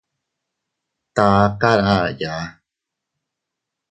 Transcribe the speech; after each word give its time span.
Tkar 1.15 1.79
aa 1.91 2.01
aʼaya. 2.05 2.43